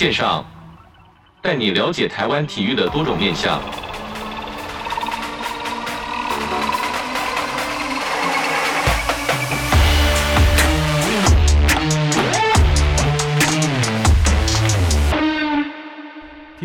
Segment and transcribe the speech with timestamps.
[0.00, 0.42] 线上，
[1.42, 3.60] 带你了解台湾体育的多种面向。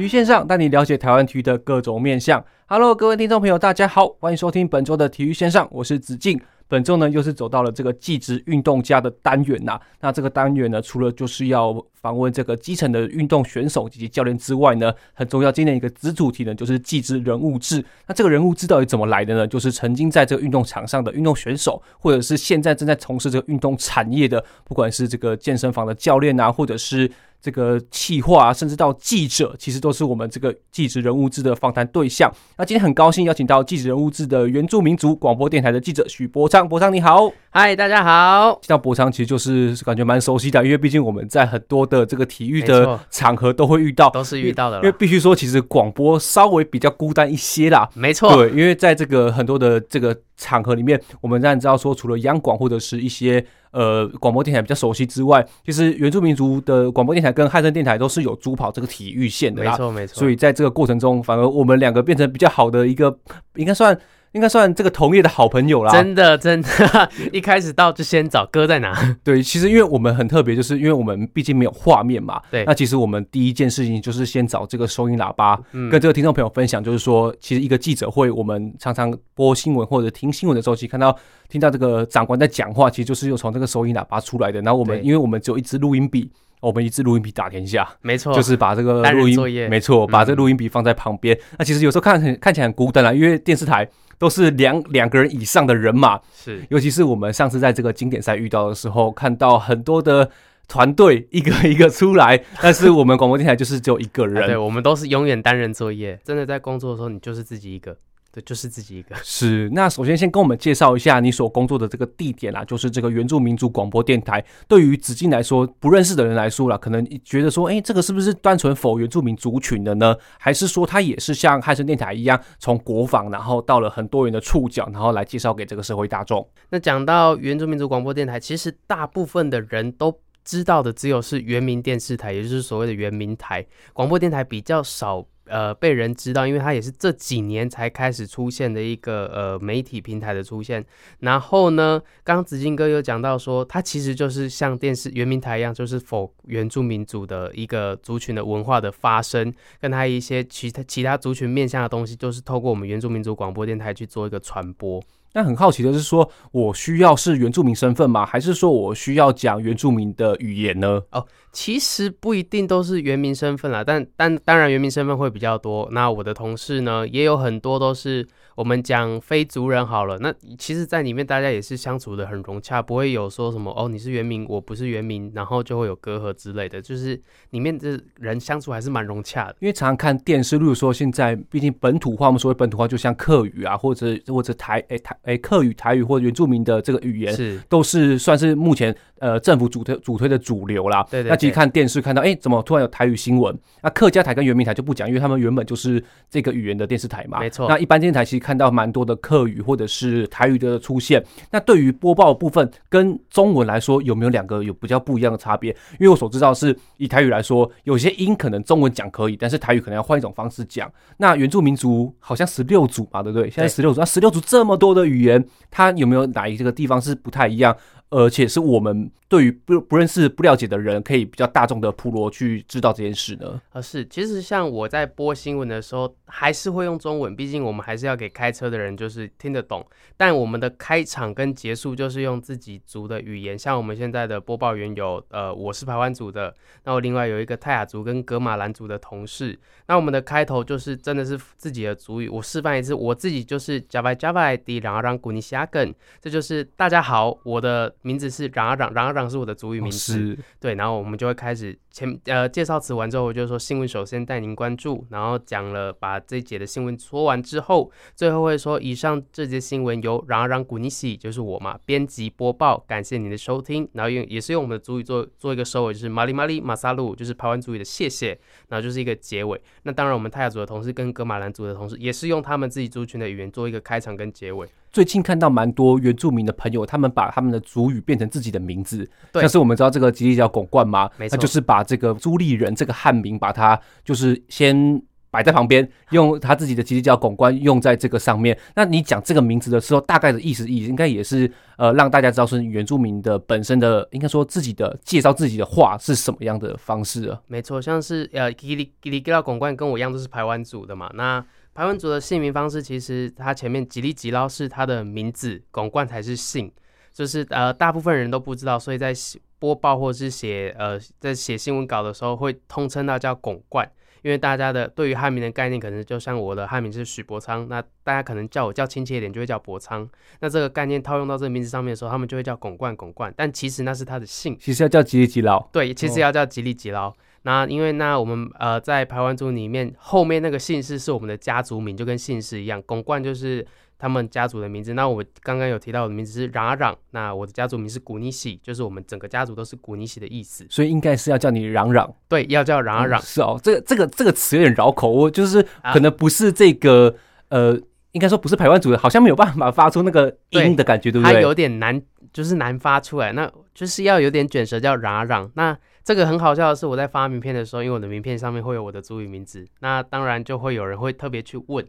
[0.06, 2.46] 育线上带你了解台湾体育的各种面向。
[2.68, 6.40] Hello，各位听众朋友，大家好，欢迎收听本周的体育线上，我是子敬。
[6.68, 17.84] 本周呢，又是走到了这个技职运动家的单元呐、那这个单元呢，除了就是要访问这个基层的运动选手以及教练之外呢，很重要，今天一个子主题呢，就是技职人物志。
[18.08, 19.48] 那这个人物志到底怎么来的呢？
[19.48, 27.10] 就是曾经在这个运动场上的运动选手，或者是现在正在从事这个运动产业的，不管是这个健身房的教练啊，或者是。
[27.42, 32.32] 这个企划啊，甚至到记者，其实都是我们这个记者人物志的访谈对象。
[32.58, 38.60] 那今天很高兴邀请到记者人物志的原住民族广播电台的记者许博昌，博昌你好，嗨，大家好。
[38.62, 44.78] 听到博昌其实就是感觉蛮熟悉的，因为毕竟我们在很多的这个体育的场合都会遇到，都是遇到的。
[44.78, 48.36] 因为必须说，其实广播稍微比较孤单一些啦，没错。
[48.36, 53.46] 对，因为在这个很多的这个场合里面，我们当然知道说，除了央广或者是一些。
[53.76, 60.16] 呃，广播电台比较熟悉之外，其实原住民族的广播电台跟汉声电台都是有主跑这个体育线的啦，没错没错。
[60.18, 63.20] 所以在这个过程中，反而我们两个变成比较好的一个，
[63.56, 64.00] 应该算。
[64.36, 68.94] 应该算这个同业的好朋友啦，真的真的， 一开始到就先找哥在哪？
[69.24, 72.42] 对，其实因为我们很特别，就是因为我们毕竟没有画面嘛。
[72.52, 75.58] 对，那其实我们第一件事情就是先找这个收音喇叭，
[75.90, 84.62] 跟这个听众朋友分享，就是说，其实一个记者会，我们常常播新闻或者听新闻的时候，其实看到听到这个长官在讲话，其实就是又从这个收音喇叭出来的。
[84.62, 91.40] 然后我们因为我们只有一支录音笔，我们一支录音笔打天下，没错， 就是把这个录音，没错，把这个录音笔放在旁边。
[91.58, 93.88] 那其实有时候看很看起来很孤单啊，因为电视台。
[94.18, 100.30] 都是两两个人以上的人马，是，尤其是我们上次在这个经典赛遇到的时候，看到很多的
[100.68, 107.98] 团队一个一个出来，但是我们广播电台就是只有一个人， 对，我们都是永远单人作业，真的在工作的时候，你就是自己一个。
[108.36, 109.16] 对，就是自己一个。
[109.24, 114.44] 是，那首先先跟我们介绍一下你所工作的这个地点啦，就是这个原住民族广播电台。
[114.68, 120.14] 对于子敬来说，不认识的人来说啦，可能觉得说，哎，这个是不是单纯 for 原住民族群的呢？
[120.38, 126.46] 还是说它也是像汉声电台一样，从国防然后到了很多元的触角，然后来介绍给这个社会大众？
[126.72, 135.26] 那讲到原住民族广播电台，其实大部分的人都知道的只有是原民电视台，也就是所谓的原民台广播电台比较少。
[135.48, 140.84] 呃，被人知道，因为它也是这几年才开始出现的一个呃媒体平台的出现。
[141.20, 155.04] 然后呢，刚刚子敬哥有讲到说，它其实就是像电视原民台一样，就是否原住民族的一个族群的文化的发生，跟它一些其他其他族群面向的东西，就是透过我们原住民族广播电台去做一个传播。
[155.36, 158.26] 但很好奇的是说，我需要是原住民身份吗？
[158.26, 161.02] 还是说我需要讲原住民的语言呢？
[161.12, 165.90] 哦，其实不一定都是原民身份啦，但但当然原民身份会比较多。
[165.92, 168.26] 那我的同事呢，也有很多都是。
[168.56, 176.82] 我们讲非族人好了，那其实，在里面大家也是相处的很融洽，不会有说什么哦，你是原民，我不是原民，然后就会有隔阂之类的。
[176.82, 179.58] 就是里面的人相处还是蛮融洽的。
[179.60, 191.06] 因为常常看电视，例如说现在，毕竟本土化，我们所谓本土化，就像客语啊，或者或者台诶台诶客语、台语或者原住民的这个语言，是都是算是目前呃政府主推主推的主流啦。
[191.12, 191.30] 对对对。
[191.30, 193.54] 那其实看电视看到，哎，怎么突然有台语新闻？
[193.82, 197.42] 那客家台跟原民台就不讲，因为他们原本就是这个语言的电视台嘛。
[197.42, 197.68] 没错。
[197.68, 199.14] 那一般电视台其实看到蛮多的。
[199.26, 205.72] 客语或者是台语的出现，那对于播报部分跟中文来说，有没有两个有比较不一样的差别？
[205.94, 210.92] 因为我所知道是以台语来说，有些音可能中文讲可以，但是台语可能要换一种方式讲。
[211.18, 213.50] 那原住民族好像十六组嘛，对不对？
[213.50, 217.76] 现在十六组，那十六组这么多的语言，它有没有哪一个地方是不太一样？
[218.10, 223.60] 而且是我们对于不不认识、不了解的人，可以比较大众的普罗去知道这件事呢？
[223.72, 229.86] 啊，是，其实像我在播新闻的时候，还是会用中文，毕竟我们还是要给开车的人就是听得懂。
[230.16, 236.54] 但我们的开场跟结束就是用自己族的语言，像我们现在的播报员有，呃，我是排湾族的，
[236.84, 239.60] 那我另外有一个泰雅族跟格玛兰族的同事。
[239.88, 247.94] 那我们的开头就是真的是自己的族语，我示范一次，我自己就是 Java Java 的 然后让古尼西亚根，这就是大家好，我的。
[248.06, 249.98] 名字是冉阿冉，冉阿冉是我的族语名字。
[249.98, 268.38] 是，对，然后我们就会开始前呃介绍词完之后，我就说新闻首先带您关注，然后讲了把这一节的新闻说完之后，最后会说以上这节新闻由冉阿冉古尼西就是我嘛编辑播报，感谢您的收听，然后用也是用我们的族语做做一个收尾，就是马里马里马萨路，就是台湾族语的谢谢，
[268.70, 269.60] 然后就是一个结尾。
[269.82, 274.68] 那当然我们泰雅族的同事跟格玛兰族的同事也是用他们自己族群的语言做一个开场跟结尾。
[274.96, 285.04] 最近看到蛮多原住民的朋友，他们把他们的族语变成自己的名字，像是我们知道这个吉利叫拱冠嘛，那就是把这个朱立人这个汉名，把它就是先。
[285.32, 288.58] 摆在旁边，用他自己的吉利叫拱冠用在这个上面。
[288.74, 297.42] 那你讲这个名字的时候，大概的意思意思应该也是呃，让大家知道是原住民的本身的，应该说自己的介绍自己的话是什么样的方式啊？
[297.48, 301.12] 没错，像是呃吉利吉利吉劳拱冠跟我一样都是排湾族的嘛。
[301.16, 301.46] 那
[301.76, 306.72] 排湾族的姓名方式，其实它前面吉利吉劳是它的名字，拱冠才是姓，
[307.12, 309.14] 就是呃大部分人都不知道，所以在
[309.60, 313.88] 播报或是写呃在写新闻稿的时候，会通称他叫拱冠。
[314.22, 320.10] 因为大家的对于汉名的概念，可能就像我的汉名是许伯昌，那大家可能叫我叫亲切一点，就会叫伯昌。
[320.40, 323.32] 那这个概念套用到这个名字上面的时候，他们就会叫拱冠拱冠。
[323.38, 325.62] 但其实那是他的姓，其实要叫吉利吉劳。
[325.72, 327.10] 对，其实要叫吉利吉劳。
[327.10, 333.66] 哦、那因为那我们呃在排湾族里面，后面那个姓氏是我们的家族名，就跟姓氏一样，拱冠就是。
[333.98, 343.24] 他们家族的名字，那我刚刚有提到我的名字是嚷嚷，那我的家族名是古尼喜，就是我们整个家族都是古尼喜的意思，所以应该是要叫你嚷嚷，对，要叫嚷嚷、嗯。
[343.24, 347.08] 是哦，这个这个这个词有点绕口，我就是可能不是这个、
[347.48, 347.82] 啊、呃，
[348.12, 351.34] 应该说不是排湾族的，好像没有办法发出那个音的感觉，对，对不对？
[351.34, 352.00] 它有点难，
[352.34, 355.50] 就是难发出来，那就是要有点卷舌叫嚷嚷。
[355.56, 355.76] 那
[356.06, 361.84] 这个很好笑的是，我在发名片的时候，因为我的名片上面会有我的族语名字，那当然就会有人会特别去问。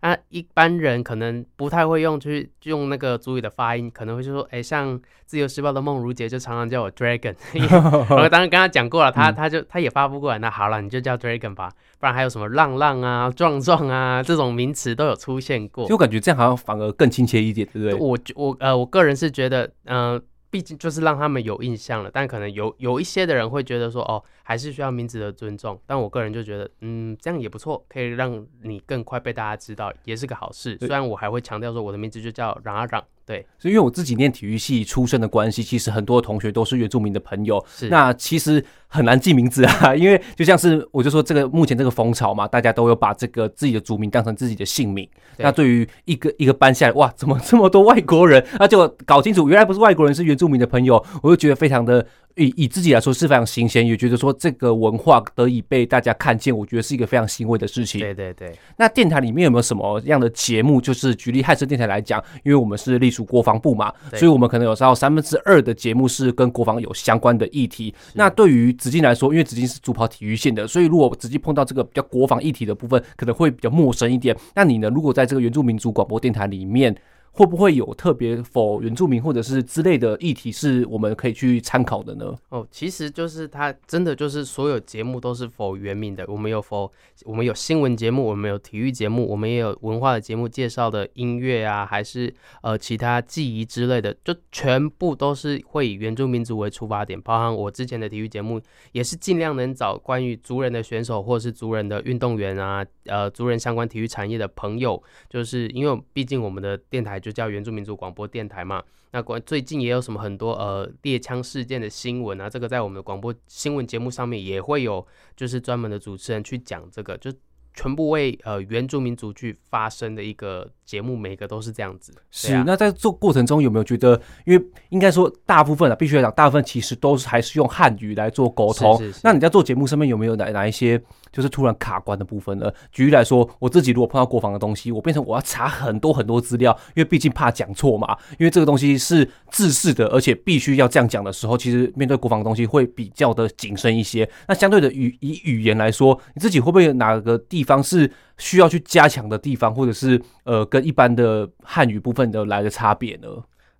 [0.00, 7.34] 那一般人可能不太会用，去用那个族语的发音，可能会就说，哎、欸，像自由时报的孟如杰就常常叫我 Dragon，
[8.08, 17.94] 我当然跟他讲过了，他他就他也发不过来，那好了，你就叫 Dragon 吧，不然还有什么浪浪啊、壮壮啊这种名词都有出现过，就感觉这样好像反而更亲切一点，对不对？
[17.94, 20.22] 我我呃，我个人是觉得，嗯、呃。
[20.50, 25.78] 毕竟就是让他们有印象了，但可能有有一些的人会觉得说，哦，还是需要名字的尊重。
[25.86, 30.76] 但我个人就觉得，嗯，这样也不错，可以让你更快被大家知道，也是个好事。
[30.78, 33.04] 虽然我还会强调说，我的名字就叫嚷啊嚷。
[33.28, 37.62] 对，所以因为我自己念体育系出身的关系，其实很多同学都是原住民的朋友。
[37.68, 45.06] 是，那其实很难记名字啊， 因为就像是我就说这个目前这个风潮嘛，大家都有把这个自己的族名当成自己的姓名。
[45.36, 48.42] 对，那对于一个一个班下来，哇，怎么这么多外国人？
[48.58, 52.06] 那就搞清楚，原来不是外国人，是原住民的朋友，我就觉得非常的。
[52.38, 58.00] 以以自己来说是非常新鲜，也觉得说这个文化得以被大家看见，我觉得是一个非常欣慰的事情。
[58.00, 58.52] 对对对。
[58.76, 60.80] 那电台里面有没有什么样的节目？
[60.80, 67.94] 就是举例汉声电台来讲，因为我们是隶属国防部嘛，所以我们可能有时候三分之二的节目是跟国防有相关的议题。
[68.14, 74.36] 那对于紫金来说，因为紫金是主跑体育线的，所以如果子敬碰到这个比较国防议题的部分，可能会比较陌生一点。
[74.54, 74.88] 那你呢？
[74.88, 76.94] 如果在这个原住民族广播电台里面，
[77.38, 82.36] 会不会有特别否原住民或者是之类的议题是我们可以去参考的呢？
[82.48, 86.24] 哦，其实就是它真的就是所有节目都是否原民的。
[86.26, 86.90] 我们有否
[87.24, 97.22] 我们有新闻节目，我们有体育节目，我们也有文化的节目，介绍的音乐啊，还是呃其他记忆之类的，就全部都是会以原住民族为出发点。
[97.22, 98.60] 包含我之前的体育节目，
[98.90, 105.00] 也是尽量能找关于族人的选手或是族人的运动员啊，呃族人相关体育产业的朋友，
[105.30, 107.20] 就是因为毕竟我们的电台。
[107.28, 117.30] 就叫原住民族广播电台嘛，那关最近也有什么很多呃猎枪事件的新闻啊，这个在我们的广播新闻节目上面也会有，就是专门的主持人去讲这个，就
[117.74, 122.14] 全部为呃原住民族去发声的一个节目，每个都是这样子。
[122.30, 128.96] 是，啊、那在做过程中有没有觉得，因为应该说大部分啊，必须要讲，大部分其实都是还是用汉语来做沟通。
[128.96, 129.20] 是是是。
[129.22, 130.98] 那你在做节目上面有没有哪哪一些？
[131.32, 132.72] 就是突然卡关的部分了。
[132.90, 138.16] 举例来说，我自己如果碰到国防的东西，我变成我要查很多很多资料，因为毕竟怕讲错嘛。
[138.38, 144.28] 因为这个东西是制式的，而且必须要这样讲的时候，其实面对国防的东西会比较的谨慎一些。
[144.46, 153.28] 那相对的语以语言来说，你自己会不会哪个地方是需要去加强的地方，或者是呃跟一般的汉语部分的来的差别呢？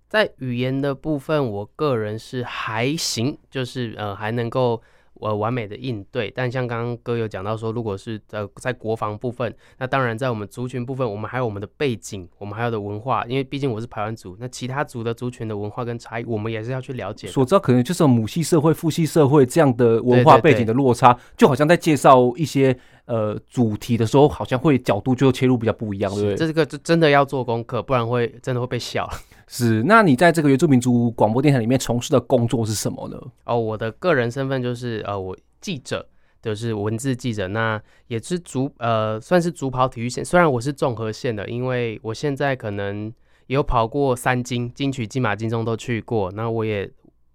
[0.07, 4.81] 在语言的部分，我个人是还行，就是呃还能够。
[5.19, 17.27] 呃，完美的应对，但像刚刚哥有讲到说，如果是呃在国防部分，那当然在我们族群部分，我们还有我们的背景，我们还有的文化，因为毕竟我是排湾族，那其他族的族群的文化跟差异，我们也是要去了解。
[17.27, 22.77] 所知道可能就是母系社会、父系社会这样的文化背景的落差，就好像在介绍一些。
[23.09, 26.35] 呃，主题的时候好像会角度就切入比较不一样，对不对？
[26.35, 29.09] 这个就真的要做功课，不然会真的会被笑。
[29.51, 33.19] 是，那你在这个原住民族广播电台里面从事的工作是什么呢？
[33.45, 36.07] 哦，我的个人身份就是呃，我记者，
[36.39, 40.23] 就是文字记者，那也是主呃，算是主跑体育线。
[40.23, 43.11] 虽然我是综合线的，因为我现在可能
[43.47, 46.31] 有跑过三金、金曲、金马、金钟都去过。
[46.33, 46.87] 那我也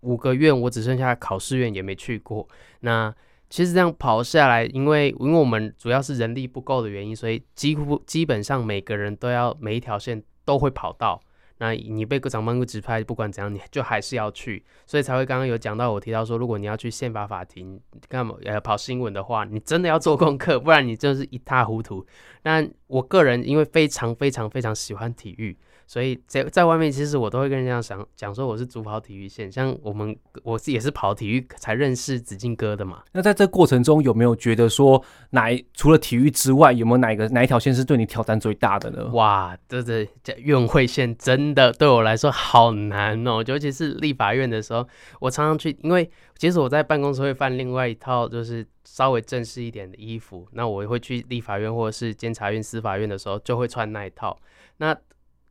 [0.02, 2.49] 五个院，我只剩下考试院也没去过。
[2.83, 3.12] 那
[3.50, 11.21] 其实这样跑下来，因为因为我们主要是人力不够的原因，所以几乎基本上每个人都要每一条线都会跑到。
[11.58, 22.04] 那你被长官指派，不管怎样，你就还是要去，所以才会刚刚有讲到，我提到说，如果你要去宪法法庭干嘛呃跑新闻的话，你真的要做功课，不然你就是一塌糊涂。
[22.42, 25.56] 那我个人因为非常非常非常喜欢体育。
[25.86, 33.02] 所以在在外面，其实我都会跟人家讲讲说我是主跑体育线，像我们我是也是跑体育才认识子敬哥的嘛。
[33.12, 39.08] 那在这过程中有没有觉得说哪除了体育之外，有没有哪一个哪一条线是对你挑战最大的呢？
[39.12, 44.86] 哇，这这这院会线真的对我来说好难哦，尤其是立法院的时候，
[45.20, 54.36] 我常常去，因为其实我在办公室会犯另外一套就是稍微正式一点的衣服，那我会去立法院或者是监察院、司法院的时候就会穿那一套，
[54.78, 54.96] 那。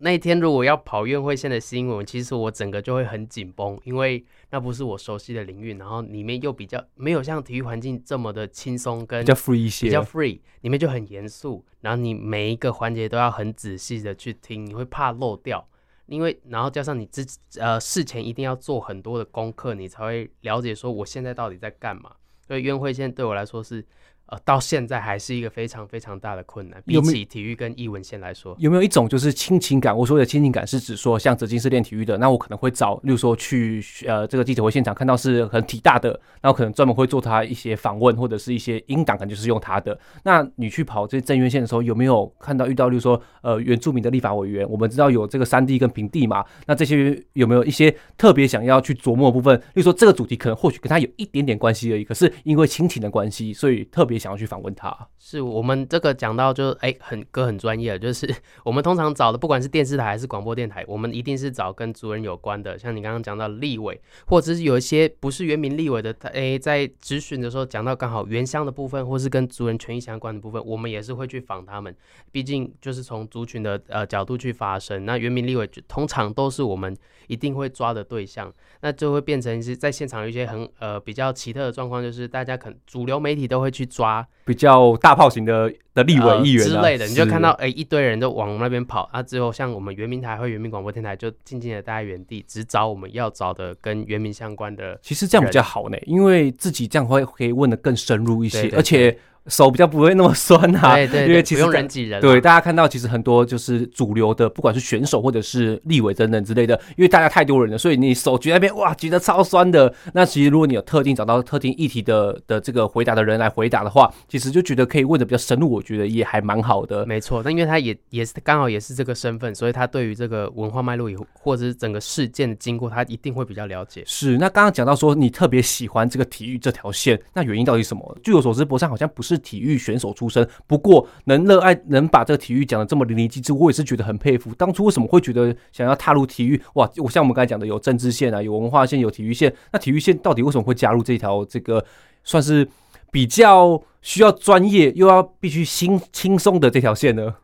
[0.03, 15.65] 那一天如果要跑院会线的新闻，其实我整个就会很紧绷，因为那不是我熟悉的领域，然后里面又比较没有像体育环境这么的轻松，跟比较 free 一些，比较 free，里面就很严肃，然后你每一个环节都要很仔细的去听，你会怕漏掉，
[16.07, 17.25] 因为然后加上你之
[17.57, 22.11] 呃事前一定要做很多的功课，你才会了解说我现在到底在干嘛，
[22.45, 23.85] 所以院会线对我来说是。
[24.27, 29.95] 呃，到现在还是一个非常非常大的困难，比起体育跟艺文线来说，有没有一种就是亲情感？
[29.95, 39.99] 我说的亲情感是指说，像泽金是练体育的，那我可能会找，例如说去呃这个记者会现场看到是很体大的，那我可能专门会做他一些访问或者是一些音档，可能就是用他的。
[40.23, 44.67] 那你去跑这些政院线的时候，有没有看到遇到，例如说呃原住民的立法委员？
[44.69, 49.55] 我们知道有这个山地跟平地嘛，那这些有没有一些特别想要去琢磨的部分？
[49.59, 54.22] 例如说这个主题可能或许跟他有一点点关系而已，可是因为亲情的关系，所以特别。
[54.23, 71.93] 想要去访问他，是我们这个讲到就哎、很哥很专业，就是 我们通常找的，不管是电视台还是广播电台，我们一定是找跟族人有关的，像你刚刚讲到立委，或者是有一些不是原民立委的，他、欸、哎在咨询的时候讲到刚好原乡的部分，或是跟族人权益相关的部分，我们也是会去访他们，
[72.31, 75.03] 毕竟就是从族群的呃角度去发声。
[75.03, 76.95] 那原民立委通常都是我们
[77.27, 84.02] 一定会抓的对象，那就会变成是在现场有一些很呃比较奇特的状况，就是大家可能主流媒体都会去抓。
[84.45, 94.99] 比较大炮型的的立委议员、呃、之类的，你就看到哎、欸、一堆人都往那边跑啊，之后像我们圆明台和圆明广播电台就静静的待在原地，只找我们要找的跟圆明相关的。
[95.01, 99.17] 其实这样比较好呢，因为自己这样会可以问的更深入一些，而且。
[99.47, 102.21] 手比较不会那么酸啊， 对对，对，因为其实不用人挤人。
[102.21, 109.93] 对，大家看到其实很多就是主流的，不管是选手或者是立委等等之类的，因为大家太多人了，所以你手举那边哇举得超酸的。
[110.13, 117.05] 那其实如果你有特定找到特定议题的的这个回答的人来回答的话，其实就觉得可以问的比较深入，我觉得也还蛮好的。
[117.05, 124.03] 没错，那因为他也也是刚好也是这个身份，所以他对于这个文化脉络以或者是整个事件的经过，他一定会比较了解。
[124.05, 128.17] 是，那刚刚讲到说你特别喜欢这个体育这条线，那原因到底是什么？
[128.23, 134.53] 据我所知，博善好像不是是体育选手出身，不过能热爱，能把这个体育讲的这么淋漓尽致，我也是觉得很佩服。
[134.55, 136.61] 当初为什么会觉得想要踏入体育？
[136.75, 139.53] 哇，我像我们刚才讲的，有政治线啊，有文化线，有体育线。
[139.71, 141.83] 那体育线到底为什么会加入这条这个
[142.23, 142.67] 算是
[143.11, 147.35] 比较需要专业又要必须轻轻松的这条线呢？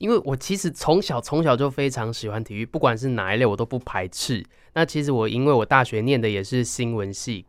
[0.00, 4.42] 因为我其实从小从小就非常喜欢体育，不管是哪一类，我都不排斥。
[4.72, 7.44] 那其实我因为我大学念的也是新闻系，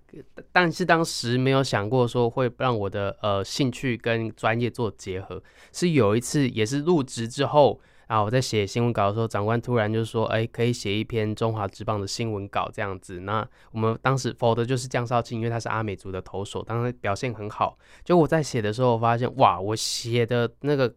[0.52, 5.42] 但是当时没有想过说会让我的呃兴趣跟专业做结合。
[5.72, 17.78] 是有一次也是入职之后啊，我在写新闻稿的时候，长官突然就说：“哎，可以写一篇中华职棒的新闻稿这样子。”那我们当时否的就是江少庆，因为他是阿美族的投手，当时表现很好。
[18.04, 20.94] 就我在写的时候，发现哇，我写的那个。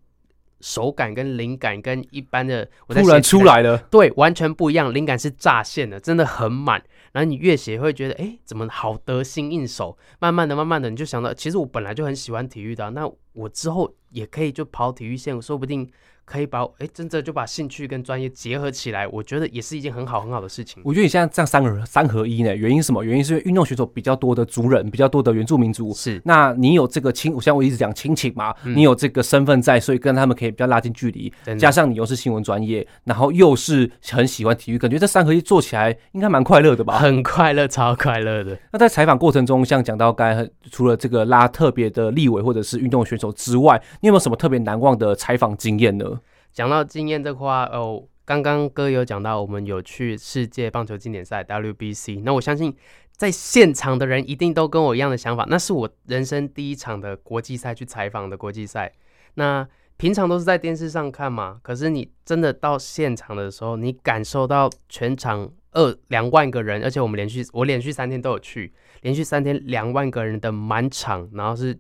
[0.65, 4.95] 手感跟灵感跟一般的我突然出来了，对，完全不一样。
[4.95, 6.83] 灵感是乍现的，真的很满。
[7.13, 9.99] 然后你越写会觉得，哎，怎么好得心应手？
[10.21, 15.87] 慢慢的、慢慢的，你就想到，其实我本来就很喜欢体育的，那我之后也可以就跑体育线，说不定。
[16.25, 20.83] 可以把哎，真的就把兴趣跟专业结合起来，我觉得也是一件很好很好的事情。
[20.85, 23.05] 我觉得你现在这样三合三合一呢，原因是什么？
[23.05, 25.93] 原因是因为运动选手比较多的族人，比较多的原住民族。
[25.95, 31.33] 是，那你有这个亲，像我一直讲亲情嘛，嗯、你有这个身份在，所以跟他们可以比较拉近距离。
[31.59, 36.99] 加上你又是新闻专业，然后又是很喜欢体育，感觉这三合一做起来应该蛮快乐的吧？
[36.99, 38.57] 很快乐，超快乐的。
[38.73, 46.14] 那在采访过程中，像讲到刚才除了这个拉特别的立委或者是运动选手之外，你有没有什么特别难忘的采访经验呢？
[46.55, 52.75] 讲到经验这块哦，刚刚哥有讲到，我们有去世界棒球经典赛 WBC，那我相信
[53.11, 58.93] 在现场的人一定都跟我一样的想法，那是我人生第一场的国际赛去采访的国际赛。
[59.35, 71.77] 那平常都是在电视上看嘛，可是你真的到现场的时候，你感受到全场二两万个人，而且我们连续我连续三天都有去，连续三天两万个人的满场，然后是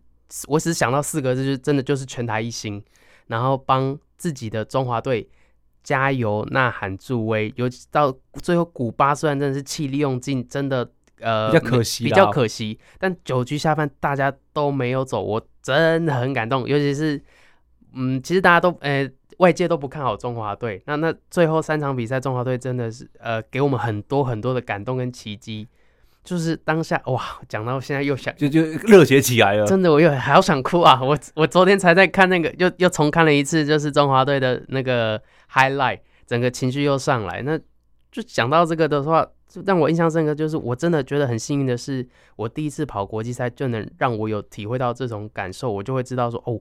[0.48, 2.82] 我只想到四个字，就真的就是全台一心，
[3.26, 3.98] 然后帮。
[4.16, 5.28] 自己的中华队
[5.82, 10.88] 加油、呐喊、助威，尤其到最后古巴虽然真的是气力用尽，真的
[11.20, 17.20] 呃比较可惜，比较可惜，但九局下半大家都没有走，我真的很感动，尤其是
[17.92, 19.06] 嗯，其实大家都呃
[19.38, 25.68] 外界都不看好中华队，那那最后三场比赛，中华队真的是呃给我们很多很多的感动跟奇迹。
[26.24, 30.98] 就是当下哇，讲到现在又想就就热血起来了，真的我又好想哭啊！
[31.02, 35.20] 我我昨天才在看那个，又又重看了一次，就是中华队的那个
[35.52, 37.42] highlight，整个情绪又上来。
[37.42, 37.58] 那
[38.10, 46.58] 就讲到这个的话，就让我印象深刻，就是我真的觉得很幸运的是，我第一次跑国际赛就能让我有体会到这种感受，我就会知道说，哦，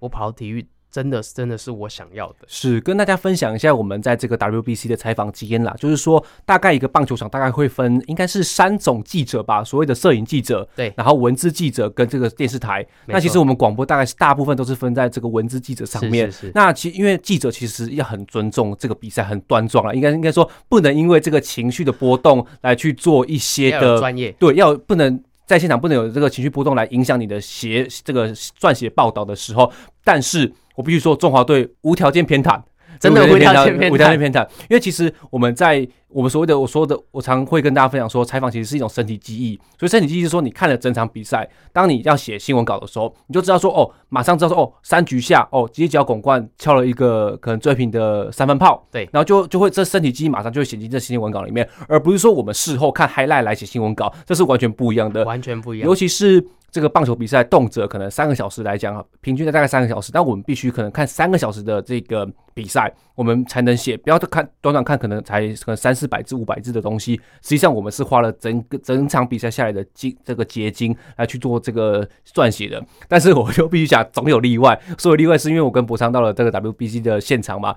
[0.00, 0.66] 我跑体育。
[0.90, 2.46] 真的是，真的是我想要的。
[2.46, 5.74] 是跟大家分享一下我们在这个 WBC 的采访经验啦。
[5.78, 12.86] 就是说，大概一个棒球场大概会分，应该是三种记者吧，所谓的摄影记者，对，然后文字记者跟这个电视台。
[13.04, 16.26] 那其实我们广播大概是大部分都是分在这个文字记者上面。
[16.32, 16.52] 是是是。
[16.54, 24.32] 那其因为记者其实要很尊重这个比赛，很端庄啊，应该应该说不能因为这个情绪的波动来去做一些的专业。
[24.38, 29.70] 对，要不能在现场不能有这个情绪波动来影响你的写这个撰写报道的时候，
[30.02, 30.50] 但是。
[30.76, 32.62] 我必须说，中华队无条件偏袒，
[33.00, 34.46] 真的无条件偏袒，无条件偏袒。
[34.68, 39.58] 因为其实我们在我们所谓的我说的，我常会跟大家分享说，采访其实是一种身体记忆。
[39.78, 56.46] 所以身体记忆是说，你看了整场比赛，当你要写新闻稿的时候，你就知道说，哦，马上知道说，哦，三局下，哦，犄角拱冠敲了一个可能追平的三分炮，对，然后就就会这身体记忆马上就会写进这新闻稿里面，而不是说我们事后看 highlight 来写新闻稿，这是完全不一样的，完全不一样，尤其是。
[56.68, 63.96] 这个棒球比赛动辄可能三个小时来讲，平均的大概三个小时，但我们必须可能看三个小时的这个比赛，我们才能写。
[63.96, 67.16] 不要看短短看，可能才可能三四百字、五百字的东西。
[67.42, 72.80] 实际上，我们是花了整个整场比赛下来的精这个结晶来去做这个撰写的。
[73.08, 74.78] 但是，我就必须讲，总有例外。
[74.98, 77.74] 所有例外是因为我跟博昌到了这个 WBC 的现场嘛，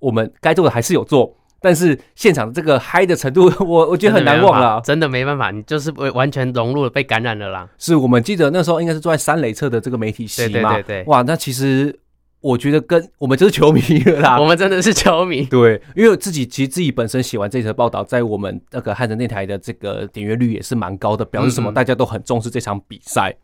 [0.00, 1.36] 我们该做的还是有做。
[1.64, 7.68] 但是现场这个嗨的程度，我我觉得很难忘了，真的没办法，你就是完全融入了，被感染了啦。
[7.78, 11.96] 是我们记得那时候应该是坐在三垒侧的这个媒体席嘛，对对对对，哇，那其实
[12.42, 15.44] 我觉得跟我们就是球迷了啦， 我们真的是球迷。
[15.44, 21.72] 对，因为我自己其实自己本身写完这则报道，在我们那个汉城电台的这个点阅率也是蛮高的，表示什么？
[21.72, 23.34] 大家都很重视这场比赛。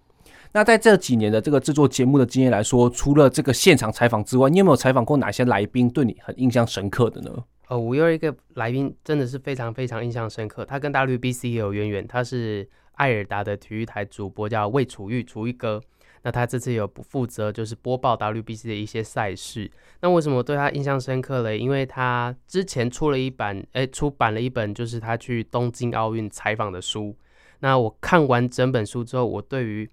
[0.52, 7.30] 那在这几年的这个制作节目的经验来说，除了这个现场采访之外，你有没有采访过哪些来宾对你很印象深刻的呢？
[7.68, 15.80] 呃，我有一个来宾真的是非常非常印象深刻，他跟 WBC 也有渊源，他是艾尔达的体育台主播，叫魏楚玉，楚玉哥。
[16.22, 19.70] 那他这次有不负责就是播报 WBC 的一些赛事。
[20.00, 21.58] 那为什么对他印象深刻嘞？
[21.58, 27.16] 因为他之前出了一版，哎，出版了一本就是他去东京奥运采访的书。
[27.60, 29.90] 那我看完整本书之后，我对于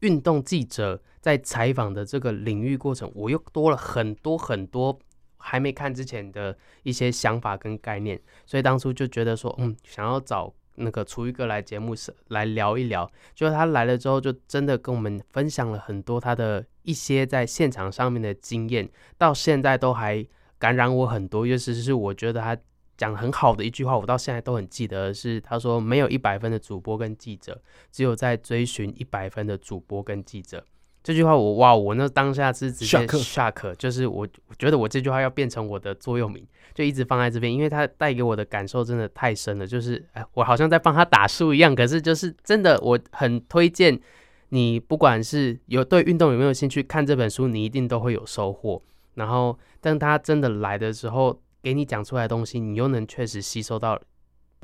[0.00, 4.98] 运动记者在采访的这个领域过程，我又多了很多很多。
[5.46, 13.10] 还没看之前的一些想法跟概念，所以当初就觉得说，嗯，想要找那个楚玉哥来节目是来聊一聊。
[13.34, 20.26] 就是他来了之后，就真的跟我们分享了很多他的一些在现场上面的经验，到现在都还
[20.58, 21.46] 感染我很多。
[21.46, 22.56] 尤其是我觉得他
[22.96, 27.60] 讲很好的一句话，我到现在都很记得，是他说没有一百分的主播跟记者，
[27.90, 30.64] 只有在追寻一百分的主播跟记者。
[31.04, 39.66] 这句话我哇，我那当下是直接 shock，就是我我觉得我这句话要变成我的座右铭，就一直放在这边，因为它带给我的感受真的太深了。
[39.66, 44.00] 就是哎，我好像在帮他打书一样，可是就是真的，我很推荐
[44.48, 48.82] 你，不管是有对运动有没有兴趣，看这本书，你一定都会有收获。
[49.12, 54.00] 然后，当他真的来的时候，给你讲出来的东西，你又能确实吸收到。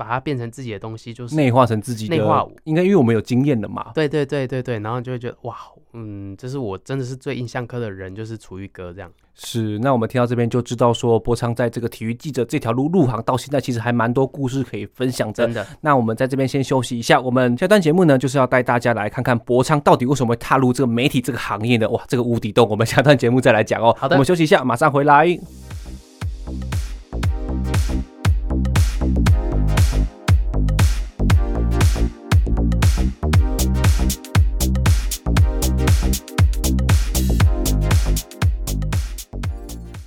[0.01, 2.15] 把它变成自己的东西，就是内化成自己的。
[2.15, 3.91] 内化，应该因为我们有经验的嘛。
[3.93, 5.55] 对对对对对，然后就会觉得哇，
[5.93, 9.11] 嗯，这是我真的是最印象科的人，就是楚玉哥这样。
[9.35, 15.33] 是，那我们听到这边就知道说，博昌在这个体育记者这条路入行到现在，其实还蛮多故事可以分享的。
[15.33, 15.65] 真的。
[15.81, 21.87] 那我们在这边先休息一下，我们下段节目呢，就是要带大家来看看博昌到底为什么会踏入这个媒体这个行业的。
[21.91, 23.95] 哇，这个无底洞，我们下段节目再来讲哦。
[23.99, 25.60] 好的，我们休息一下，马上回来。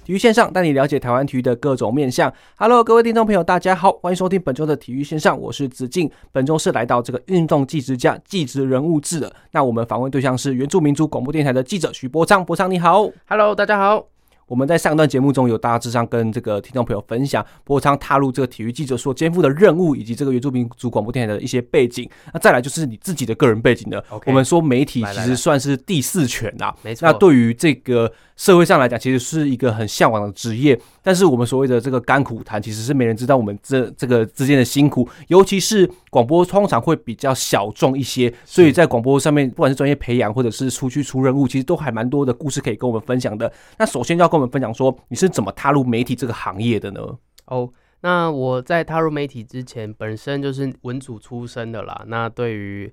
[0.04, 2.30] 体育线上带你了解台湾体育的各种面向。
[2.58, 6.10] Hello，各位听众朋友，大家好，欢迎收听本周的体育线上，我是子敬。
[6.30, 9.34] 本周是来到这个运动技职家技职人物志的。
[9.52, 12.44] 那我们访问对象是原住民族广播电台的记者徐波昌。
[12.44, 14.13] 波昌你好，Hello，大家好。
[14.46, 22.08] 我们在上段节目中有大致上跟这个听众朋友分享波昌踏入这个体育记者所肩负的任务，以及这个原住民族广播电台的一些背景。
[22.32, 24.02] 那再来就是你自己的个人背景的。
[24.10, 27.06] Okay, 我们说媒体其实算是第四权呐，没错。
[27.06, 30.78] 那对于这个社会上来讲，其实是一个很向往的职业。
[31.04, 35.06] 但是我们所谓的这个甘苦谈，其实是没人知道我们这这个之间的辛苦。
[35.28, 43.52] 尤其是广播通常会比较小众一些，所以在广播上面，不管是专业培养或者是出去出任务，其实都还蛮多的故事可以跟我们分享的。
[43.78, 47.00] 那首先要跟我们分享说，你是怎么踏入媒体这个行业的呢？
[47.44, 52.02] 哦，那我在踏入媒体之前，本身就是文组出身的啦。
[52.06, 52.90] 那对于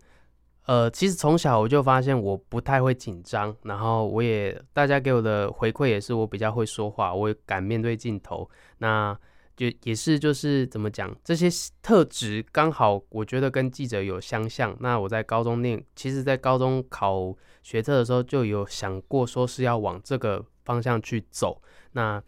[0.66, 8.50] 呃，其实从小我就发现我不太会紧张，然后我也大家给我的回馈也是我比较会说话，我也敢面对镜头。
[8.78, 9.18] 那
[9.58, 11.50] 就也是就是怎么讲，这些
[11.82, 14.76] 特质刚好我觉得跟记者有相像。
[14.80, 21.62] 那我在高中念，其实在高中考学测的时候就有想过说是要往这个方向去走。
[21.94, 22.22] 那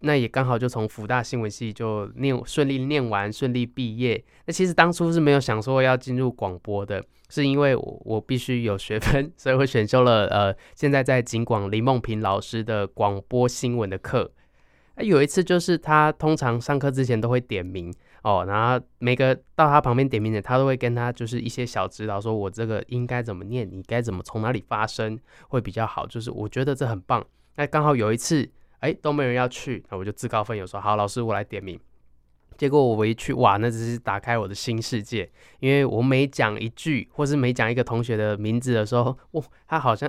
[0.00, 4.22] 那也刚好就从福大新闻系就念顺利念完，顺利毕业。
[4.46, 14.30] 那其实当初是没有想说要进入广播的，是因为我我必须有学分，所以我选修了呃现在在警广林梦萍老师的广播新闻的课。
[14.98, 17.90] 有一次就是他通常上课之前都会点名
[18.22, 25.18] 哦，然后每个到他旁边点名的，他都会跟他就是一些小指导，说我这个应该怎么念，你该怎么从哪里发声
[25.48, 26.06] 会比较好。
[26.06, 27.24] 就是我觉得这很棒。
[27.56, 28.50] 那刚好有一次。
[28.82, 31.78] 哎，都没人要去，那我就自告奋勇说好，老师我来点名。
[32.62, 40.08] 结果我一去，哇，那只是打开我的新世界，因为我每讲一句，或是每讲一个同学的名字的时候，哇， 他好像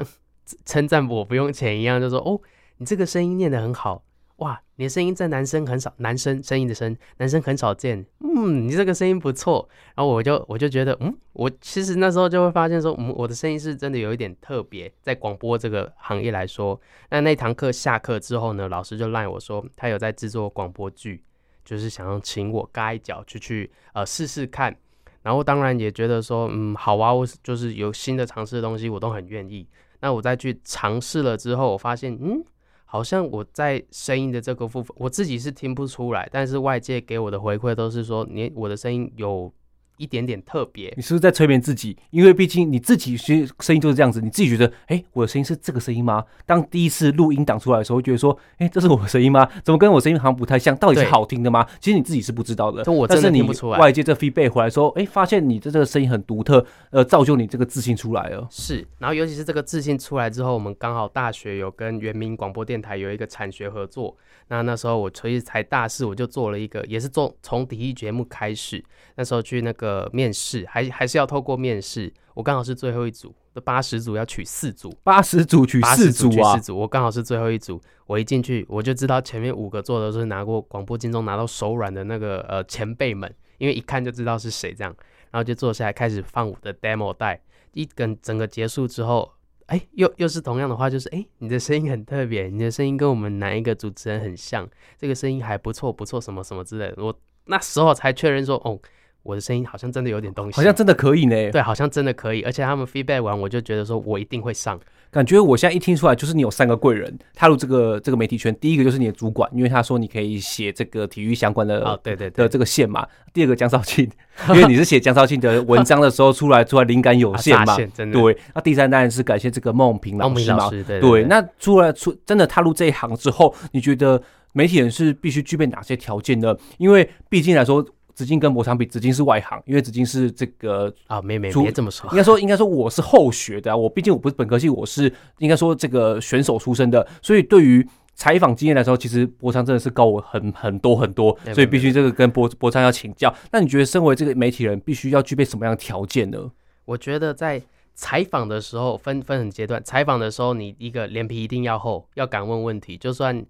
[0.63, 2.39] 称赞我不用钱一样，就说哦，
[2.77, 4.03] 你这个声音念得很好。
[4.35, 8.05] 哇，你的声音在男生很少，男生声音的声，男生很少见。
[8.19, 9.67] 嗯，你这个声音不错。
[9.95, 16.79] 然后我就我就觉得，嗯，我其实那时候就会发现说，嗯，我的声音是真的有一点特别，在广播这个行业来说。
[17.09, 21.23] 那那堂课下课之后呢，老师就赖我说，他有在制作广播剧，
[21.63, 24.75] 就是想要请我嘎一脚去去呃试试看。
[25.21, 29.67] 然后当然也觉得说，嗯，好啊，我就是有新的尝试的东西，我都很愿意。
[30.01, 32.43] 那我再去尝试了之后，我发现，嗯。
[32.85, 39.51] 好像我在声音的这个部分，我自己是听不出来，但是外界给我的回馈都是说，你我的声音有。
[39.97, 41.97] 一点点特别，你是不是在催眠自己？
[42.09, 46.23] 因为毕竟你自己其实声音就是这样子，你自己觉得，哎、欸，我的声音是这个声音吗？
[46.45, 49.47] 当第一次录音档出来的时候，会觉得说，哎、欸，这是我的声音吗？
[49.63, 50.75] 怎么跟我声音好像不太像？
[50.77, 51.67] 到底是好听的吗？
[51.79, 52.83] 其实你自己是不知道的。
[52.91, 53.77] 我真的听不出来。
[53.77, 58.47] 但是你外界这 feedback 回来说，哎、欸，发现你的这个声音很独特，呃，造就你这个自信出来了。
[58.49, 64.15] 是，然后尤其是这个自信出来之后，我们刚好大学有跟原民广播电台有一个产学合作。
[64.49, 68.83] 那那时候我其实才大四，我就做了一个，也是做从第一节目开始。
[69.15, 72.13] 那时候去那个面试，还还是要透过面试。
[72.33, 76.77] 我刚好是最后一组，的八十组要取四组，八十组取四组啊，四组。
[76.77, 84.95] 我刚好是最后一组，我一进去我就知道前面五个做的都是拿过广播金钟拿到手软的那个呃前辈们，因为一看就知道是谁这样。
[85.31, 87.41] 然后就坐下来开始放我的 demo 带，
[87.73, 89.31] 一跟整个结束之后。
[89.67, 97.01] 哎，又又是同样的话，就是哎，你的声音很特别，你的声音跟我们哪一个主持人很像，这个声音还不错，不错，什么什么之类的。
[97.01, 98.77] 我那时候才确认说，哦，
[99.23, 101.51] 我的声音好像真的有点东西，好像真的可以呢。
[101.51, 104.79] 对，好像真的可以，而且他们 feedback 完，我就觉得说我一定会上。
[105.09, 108.53] 感觉我现在一听出来，就是你有三个贵人踏入这个这个媒体圈。
[108.59, 113.07] 第一个就是你的主管，因为他说你可以写这个体育相关的哦，对对对的这个线嘛。
[113.31, 114.09] 第二个江少庆，
[114.49, 117.77] 因为你是写江少庆的文章的时候出来，出来灵感有限嘛。
[117.93, 118.19] 真的。
[118.19, 118.35] 对。
[118.55, 120.33] 那第三当然是感谢这个孟平老
[120.71, 121.23] 师对。
[121.25, 124.19] 那出来出真的踏入这一行之后，你觉得
[124.53, 126.55] 媒体人是必须具备哪些条件呢？
[126.79, 127.85] 因为毕竟来说。
[128.13, 143.33] 子敬跟博昌比，紫金是外行，因为紫金是这个啊，没没别这么说，应该说应该说我是后学的啊，我毕竟我不是本科系，我是应该说这个选手出身的，所以对于采访经验来说，其实博昌真的是高我很很多很多，所以必须这个跟博博昌要请教。
[143.51, 146.51] 那你觉得身为这个媒体人，必须要具备什么样的条件呢？
[146.85, 147.61] 我觉得在
[147.95, 153.43] 采访的时候分分很阶段，采访的时候你一个脸皮一定要厚，要敢问问题，就算。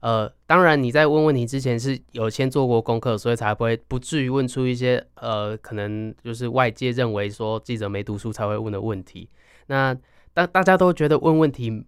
[0.00, 9.28] 呃，当然你在问问题之前是有先做过功课，所以才不会不至于问出一些呃，可能就是外界认为说记者没读书才会问的问题。
[9.66, 9.96] 那
[10.32, 11.84] 大大家都觉得问问题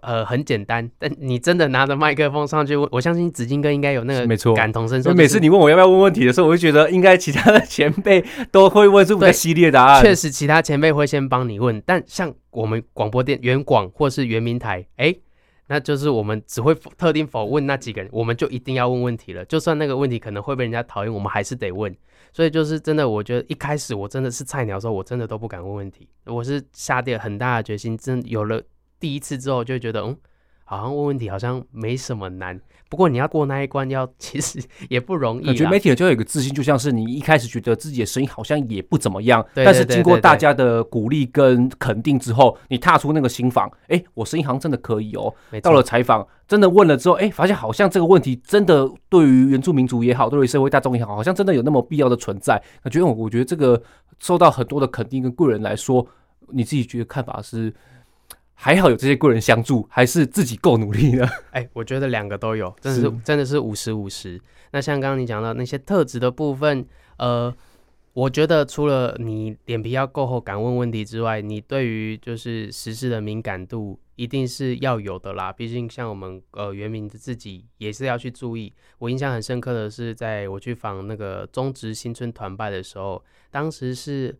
[0.00, 5.12] 呃很简单，但你真的拿着麦克风上去问，我相信紫金哥应该有那个没错感同身受。
[5.12, 10.02] 每次你问我要不要问问题的时候，我就觉得应该其他的前辈都会问出比较犀利的答案。
[10.02, 15.20] 确实，其他前辈会先帮你问，但像我们广播电原广或是原民台，哎、欸。
[15.68, 19.44] 那就是我们只会特定否问那几个人，我们就一定要问问题了。
[19.46, 21.94] 就算那个问题可能会被人家讨厌，我们还是得问。
[22.32, 26.08] 所以就是真的，我觉得一开始我真的是菜鸟的时候，我真的都不敢问问题。
[26.24, 28.62] 我是下定很大的决心，真有了
[29.00, 30.16] 第一次之后，就觉得嗯，
[30.66, 32.60] 好像问问题好像没什么难。
[32.88, 35.48] 不过你要过那一关，要其实也不容易。
[35.48, 45.34] 我觉得媒体人就有一个自信，就像是你一开始觉得自己的声音好像也不怎么样，对对对对对，但是经过大家的鼓励跟肯定之后，你踏出那个新房，哎、欸，我声音好像真的可以哦。
[45.60, 52.62] 到了采访，真的问了之后，哎、欸，发现好像这个问题真的对于原住民族也好，对于社会大众也好，好像真的有那么必要的存在。
[52.84, 53.82] 我觉得，我觉得这个
[54.20, 56.06] 受到很多的肯定跟贵人来说，
[56.52, 57.74] 你自己觉得看法是？
[58.58, 61.24] 还好有这些贵人相助，还是自己够努力呢？
[61.52, 64.40] 哎、欸，我觉得两个都有，真的是，是真的是五十五十。
[64.72, 66.84] 那像刚刚你讲到那些特质的部分，
[67.18, 67.54] 呃，
[68.14, 75.52] 我觉得除了你脸皮要够厚，敢问问题之外，你对于就是时事的敏感度一定是要有的啦。
[75.52, 78.72] 毕竟像我们呃原民的自己也是要去注意。
[78.98, 84.34] 我印象很深刻的是，在我去访那个中职新村团拜的时候，当时是。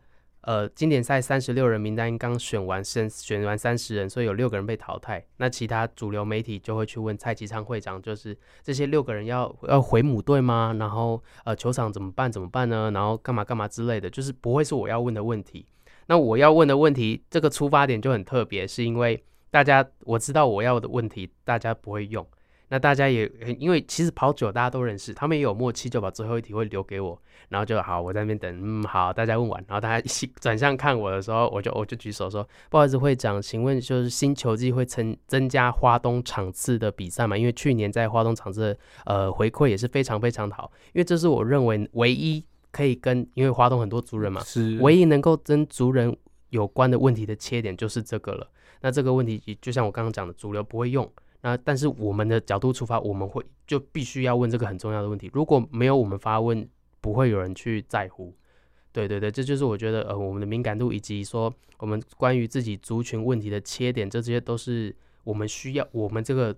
[0.47, 5.27] 呃，经典赛三十六人名单刚选完，选选完三十人，所以有六个人被淘汰。
[5.39, 10.73] 那其他主流媒体就会去问蔡其昌会长，就是这些六个人要要回母队吗？
[10.79, 12.31] 然后呃，球场怎么办？
[12.31, 12.93] 怎么办呢？
[12.95, 15.67] 然后干嘛干嘛之类的，就是不会是我要问的问题。
[16.07, 22.25] 那我要问的问题，这个出发点就很特别，是因为大家我知道我要的问题，大家不会用。
[22.69, 27.17] 那大家也因为其实跑久大家都认识，他们也有默契，就把最后一题会留给我，
[27.49, 37.39] 然后就好，我在那边等，嗯，好，大家问完，然后大家一起转向看我的时候，我就我就举手说，不好意思，会长，请问就是新球季会增增加花东场次的比赛吗？
[37.39, 46.17] 因为去年在花东场次的呃回馈也是非常非常的好，因为这是我认为唯一可以跟因为花东很多族人嘛，是唯一能够跟族人
[46.49, 48.51] 有关的问题的切点就是这个了。
[48.81, 51.09] 那这个问题就像我刚刚讲的，主流不会用。
[51.41, 55.31] 那但是我们的角度出发，我们会就必须要问这个很重要的问题。
[55.33, 56.69] 如果没有我们发问，
[57.01, 58.35] 不会有人去在乎。
[58.93, 64.95] 对对对，这就是我觉得呃，我们的敏感度以及说我们关于自己族群问题的切点，这些都是
[65.25, 66.57] 我们需要我们这个。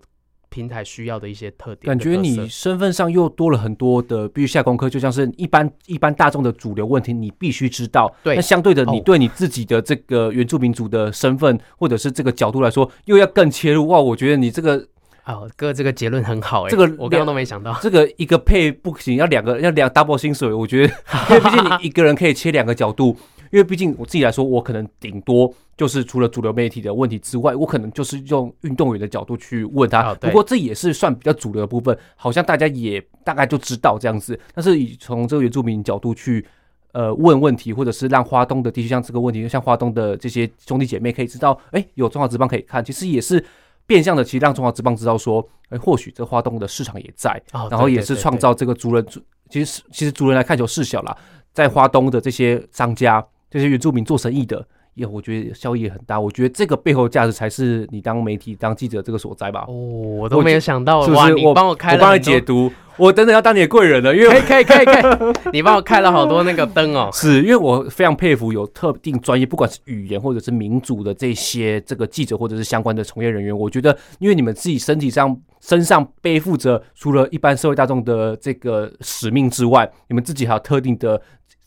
[0.49, 8.13] 平台需要的一些特点，感觉你身份上又多了很多的必须下功课，就像是一般一般大众的主流问题，你必须知道。
[8.23, 13.87] 对，那相对的，你对你自己的这个原住民族的身份，哦、或者是这个角度来说，又要更切入。
[13.87, 14.83] 哇，我觉得你这个
[15.25, 20.93] 哦，哥，这个结论很好哎、欸，这个我刚刚都没想到，这个一个配不行，要两个要两 double 薪水，我觉得，
[21.29, 23.15] 因为毕竟你一个人可以切两个角度。
[23.51, 30.13] 因为毕竟我自己来说，我可能顶多就是除了主流媒体的问题之外，我可能就是用运动员的角度去问他。
[30.15, 34.39] 不过这也是算比较主流的部分，好像大家也大概就知道这样子。
[34.53, 36.45] 但是以从这个原住民角度去
[36.91, 43.43] 呃问问题，或者是让花东的地区像这个问题，像花东的这些兄弟姐妹可以知道，哎，有中华职棒可以看，其实也是
[43.87, 49.03] 变相的，其实让中华职棒知道说，哎，或许这花东的市场也在，然后也是创造这个族人。
[49.49, 51.17] 其实其实族人来看球事小啦，
[51.53, 53.25] 在花东的这些商家。
[53.49, 56.19] 这些原住民做生意的，也我觉得效益也很大。
[56.19, 59.65] 我觉得这个背后价值才是你当媒体、当记者这个所在吧。
[59.67, 61.45] 哦，我都没有想到，是不是？
[61.45, 62.71] 我帮我开了，我帮你解读。
[62.97, 67.09] 我等等要当你的贵人了，因为可以可以 可以，可以你帮我开了好多那个灯哦。
[67.13, 73.57] 是因为我非常佩服有特定专业，不管是语言或者是民族的这些这个记者或者是相关的从业人员。
[73.57, 81.19] 我觉得，因为你们自己身体上身上背负着除了一般社会大众的这个使命之外，你们自己还有特定的。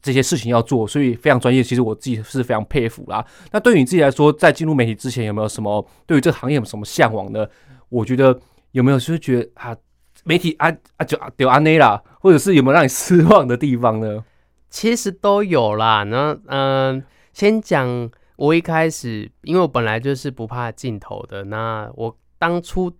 [0.02, 1.62] 这些事情要做，所以非常专业。
[1.62, 3.24] 其实我自己是非常佩服啦。
[3.52, 7.46] 那对于你自己来说，在进入媒体之前，有没有什么对于这个行业有什么向往呢？
[7.88, 8.36] 我觉得
[8.72, 9.76] 有没有就是觉得啊，
[10.24, 14.24] 媒体啊啊就丢安内啦，或者是有没有让你失望的地方呢？
[14.68, 16.02] 其实都有啦。
[16.02, 21.44] 那嗯、先讲我一开始，因为我本来就是不怕镜头的。
[21.44, 22.92] 那我当初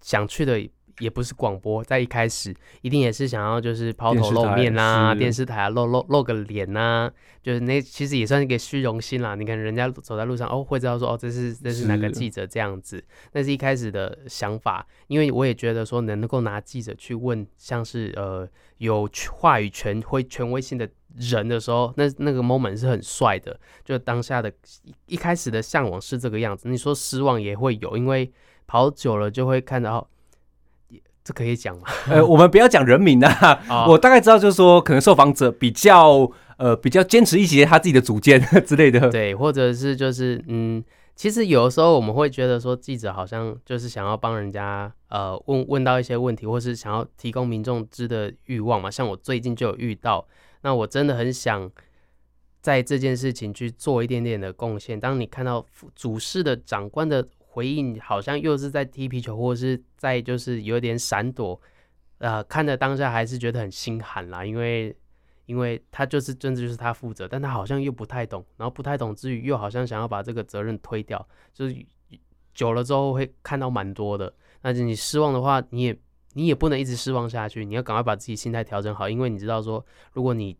[0.00, 0.60] 想去的。
[1.00, 7.10] 也不是广播，在一开始一定也是想要就是抛头露面啊，电视台啊露露露个脸啊，
[7.42, 9.34] 就是那其实也算是一个虚荣心啦。
[9.34, 14.86] 你看人家走在路上哦，会知道说哦，这是这是哪个记者这样子，那是一开始的想法。
[15.08, 23.58] 因为我也觉得说能够拿记者去问像是呃有话语权、会权威性的人的时候，那那个 moment 是很帅的。
[23.84, 24.52] 就当下的
[25.06, 26.68] 一开始的向往是这个样子。
[26.68, 28.30] 你说失望也会有，因为
[28.66, 30.06] 跑久了就会看到。
[31.30, 31.84] 这可以讲吗？
[32.08, 33.86] 呃， 我们不要讲人名啊。
[33.86, 39.08] 我大概知道，就是说，可能受访者比较呃比较坚持一些他自己的主见 之类的。
[39.10, 40.82] 对，或者是就是嗯，
[41.14, 48.90] 其实有的时候我们会觉得说，记者好像就是想要帮人家呃问问到一些问题，或是想要提供民众知的欲望嘛。
[48.90, 50.26] 像我最近就有遇到，
[50.62, 51.70] 那我真的很想
[52.60, 54.98] 在这件事情去做一点点的贡献。
[54.98, 55.64] 当你看到
[55.94, 57.24] 主事的长官的。
[57.52, 61.60] 回应好像又是在踢皮球，或者是在就是有点闪躲，
[62.18, 64.96] 呃，看着当下还是觉得很心寒啦，因为
[65.46, 71.76] 因为他就是真的就是他负责，但他好像又不太懂，然后不太懂之余又好像想要把这个责任推掉，就是
[72.54, 74.32] 久了之后会看到蛮多的。
[74.62, 75.98] 那你失望的话，你也
[76.34, 80.56] 你也不能一直失望下去，你要赶快把自己心态调整好，因为你知道说，如果你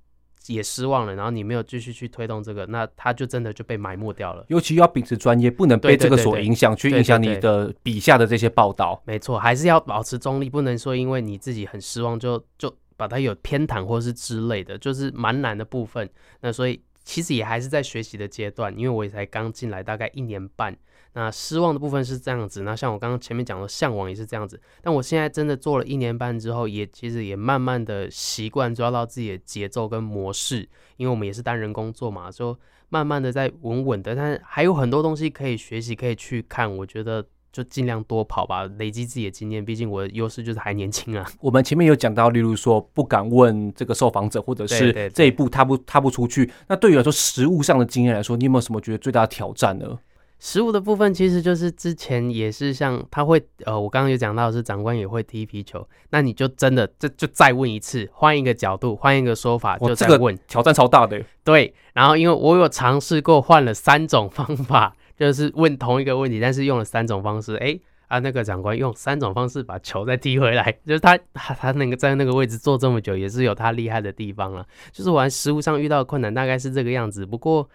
[0.47, 4.45] 也失望了，然后你没有继续去推动这个，那他就真的就被埋没掉了。
[4.49, 9.01] 尤其要秉持专业，不能被这个所影响，去影响你的笔下的这些报道。
[9.05, 16.09] 没错，还是要保持中立，不能说因为你自己很失望就就把它有偏袒或是之类的，就是蛮难的部分。
[16.41, 20.77] 那所以其实也还是在学习的阶段，因为我也才刚进来大概一年半。
[21.15, 32.57] 那失望的部分是这样子，那像我刚刚前面讲的向往也是这样子，但我现在真的做了一年半之后，也其实也慢慢的习惯抓到自己的节奏跟模式，因为我们也是单人工作嘛，就
[32.91, 41.29] 慢慢的在稳稳的，但是还有很多东西可以学习，可以去看，我觉得就尽量多跑吧，累积自己的经验，毕竟我的优势就是还年轻啊。
[41.43, 49.99] 我们前面有讲到，例如说不敢问这个受访者，或者是这一步踏不踏不出去，那对于来说实物上的经验来说，你有没有什么觉得最大的挑战呢？
[50.43, 61.23] 实物的部分其实就是之前也是像他会呃，我刚刚有讲到的是长官也会踢皮球，那你就真的这就再问一次，换一个角度，换一个说法，就再问，挑战超大的。
[61.45, 74.67] 对，然后因为我有尝试过换了三种方法，就是问同一个问题，但是用了三种方式，哎啊，那个长官用三种方式把球再踢回来， 就是他他他那个在那个位置坐这么久，也是有他厉害的地方了。
[74.91, 77.69] 就是玩食物上遇到的困难大概是这个样子，不过。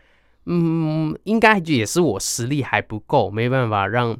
[0.45, 4.15] 嗯，应该也是我实力还不够，没办法让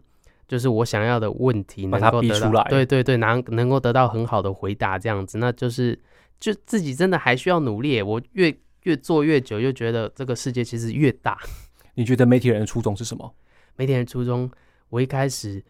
[0.47, 5.99] 就是我想要的问题能够得到，对对对，能能够得到很好的回答，这样子，那就是
[6.39, 8.01] 就自己真的还需要努力。
[8.01, 11.38] 我越越做越久，又觉得这个世界其实越大。
[11.93, 13.33] 你觉得媒体人的初衷是什么？
[13.75, 14.49] 媒体人初衷，
[14.89, 15.63] 我一开始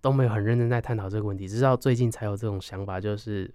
[0.00, 3.52] 都没有很认真在探讨这个问题，直到最近才有这种想法，就是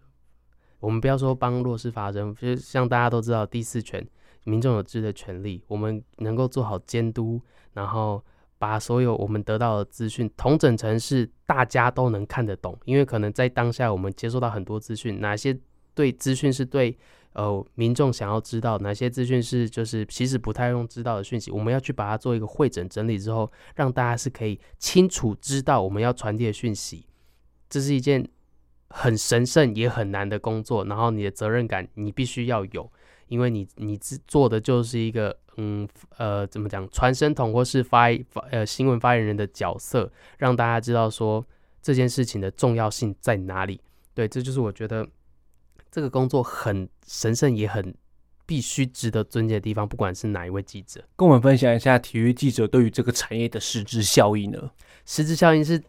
[0.79, 4.05] 我们不要说帮弱势发声，就是像大家都知道第四权。
[4.45, 7.41] 民众有知的权利，我们能够做好监督，
[7.73, 8.23] 然后
[8.57, 12.77] 把所有我们得到的资讯统整成是大家都能看得懂。
[12.85, 15.57] 因为可能在当下我们接收到很多资讯，哪些
[15.93, 16.97] 对资讯是对
[17.33, 27.05] 呃民众想要知道，哪些资讯是就是其实不太用知道的讯息，我们要去把它做一个会诊整理之后，让大家是可以清楚知道我们要传递的讯息。
[27.69, 28.27] 这是一件
[28.89, 32.91] 很神圣也很难的工作，然后你的责任感你必须要有。
[33.29, 35.87] 因为你你做的就是一个嗯
[36.17, 41.45] 呃怎么讲传声筒或是发发呃新闻发言人的角色，让大家知道说
[41.81, 43.79] 这件事情的重要性在哪里。
[44.13, 45.07] 对，这就是我觉得
[45.89, 47.95] 这个工作很神圣也很
[48.45, 49.87] 必须值得尊敬的地方。
[49.87, 54.71] 不管是哪一位记者，跟我们分享一下体育记者对于这个产业的实质效益呢？
[55.05, 55.81] 实质效应是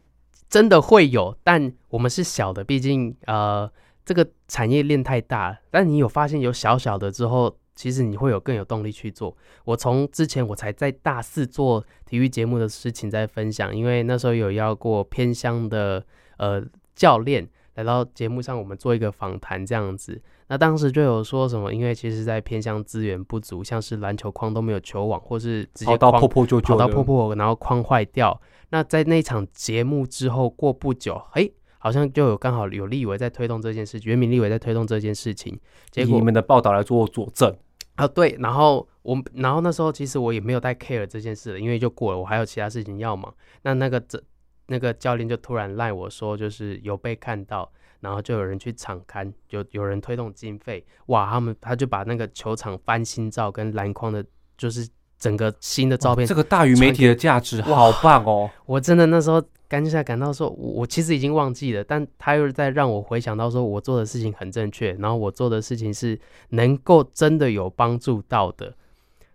[0.48, 3.70] 真的会有，但我们是小的，毕竟呃。
[4.10, 9.36] 这个产业链太大，但你有发现有小小的之后，其实你会有更有动力去做。
[9.64, 16.04] 我从之前我才在大四做体育节目的事情在分享，因为那时候有邀过偏乡的
[16.38, 16.60] 呃
[16.96, 20.20] 教练来到节目上，我们做一个访谈这样子。
[20.48, 28.42] 那当时就有说什么，因为其实在偏乡资源不足，像是篮球框都没有球网，或是直接跑到破破旧旧，跑到破破，然后框坏掉。
[28.70, 31.52] 那在那场节目之后过不久，诶。
[31.82, 35.58] 好像就有刚好有立委在推动这件事，原民立委在推动这件事情，
[35.90, 37.56] 结果你们的报道来做佐证
[37.94, 43.34] 啊，对，然后我，然后那时候其实我也没有太 care 这件事，因为就过了，我还有其他事情要忙。
[43.62, 44.22] 那那个这
[44.66, 54.22] 那个教练就突然赖我说，就是有被看到，然后就有人去场刊，就有人推动经费，哇，他们他就把那个球场翻新照跟篮筐的，
[54.58, 54.86] 就是
[55.18, 58.50] 整个新的照片，这个大于媒体的价值，好棒哦！
[58.66, 59.42] 我真的那时候。
[59.70, 68.74] 感觉感到说，我其实已经忘记了，但他又在让我回想到说，我做的事情很正确，然后我做的事情是能够真的有帮助到的，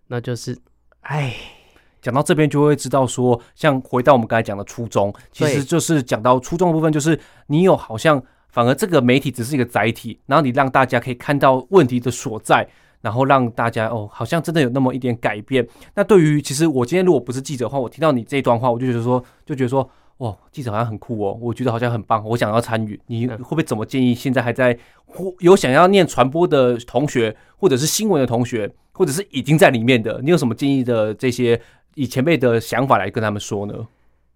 [0.07, 0.53] 那就是，
[0.99, 1.33] 哎，
[2.01, 7.17] 讲到这边就会知道说，像回到我们刚才讲的初衷，其实就是讲到初衷的部分，就是
[7.47, 12.67] 你有好像反而这个媒体只是一个载体，然后你让大家可以看到问题的所在，
[12.99, 15.65] 然后让大家哦，好像真的有那么一点改变。
[15.93, 19.89] 那对于其实我今天如果不是记者的话，我听到你这一段话，我就觉得说，就觉得说。
[20.19, 22.99] 哇，记者好像很酷哦，我觉得好像很棒，我想要参与。
[23.08, 31.59] 你会不会怎么建议现在还在或有想要念传播的同学，或者是新闻的同学，或者是已经在里面的，你有什么建议的这些
[31.95, 33.74] 以前辈的想法来跟他们说呢？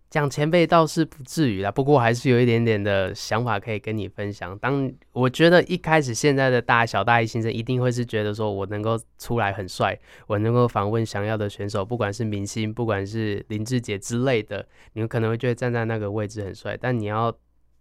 [0.09, 4.57] 讲前辈倒是不至于啦，不过还是有一点点的想法可以跟你分享。
[4.57, 9.95] 当我觉得一开始现在的大小大一新生一定会是觉得说我能够出来很帅，
[10.25, 16.75] 我能够访问想要的选手，不管是明星，不管是林志杰之类的，你们可能会觉得站在那个位置很帅。
[16.75, 17.31] 但你要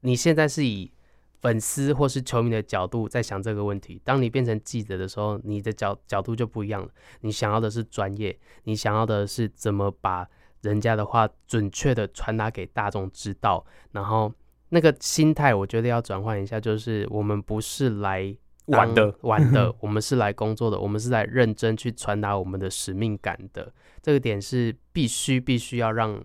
[0.02, 0.92] 你现在是以
[1.40, 6.90] 粉丝或是球迷的角度在想这个问题，当你变成记者的时候，你的角角度就不一样了。
[7.22, 10.28] 你想要的是专业，你想要的是怎么把。
[10.62, 14.32] 人家的话准确的传达给大众知道，然后
[14.70, 18.36] 那个心态我觉得要转换一下，就是我们不是来
[18.66, 23.72] 玩的 玩的，我们是来工作的，我们是来认真去传达我们的使命感的。
[24.02, 26.22] 这个点是必须必须要让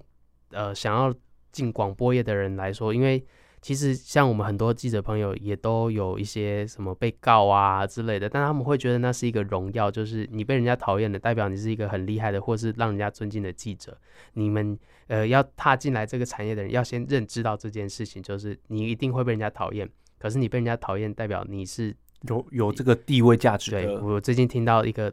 [0.51, 1.13] 呃想要
[1.51, 3.25] 进广播业的人来说，因为。
[3.63, 13.97] 其实像我们很多记者朋友也都有一些什么被告啊之类的，但他们会觉得那是一个荣耀，就是你被人家讨厌的，代表你是一个很厉害的，或是让人家尊敬的记者。
[14.33, 19.89] 你们呃要踏进来这个产业的人，要先认知到这件事情，就是你一定会被人家讨厌。
[20.19, 23.81] 可是你被人家讨厌，代表你是有有这个地位价值的。
[23.81, 25.09] 对，我最近听到一个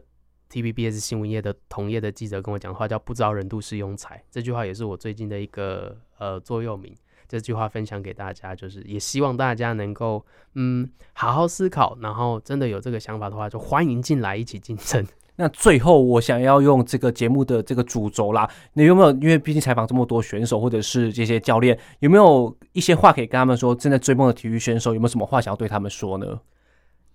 [0.49, 6.93] TVBS 新闻业的同业的记者跟我讲的话，叫“不招人妒是庸才”，这句话也是我最近的一个呃座右铭。
[7.27, 15.05] 这句话分享给大家，就是也希望大家能够嗯好好思考，然后真的有这个想法的话，就欢迎进来一起竞争。
[15.37, 19.11] 那最后我想要用这个节目的这个主轴啦，你有没有？
[19.13, 23.73] 因为毕竟采访这么多选手或者是这些教练，有没有一些话可以跟他们说？
[23.73, 26.41] 正在追梦的体育选手有没有什么话想要对他们说呢？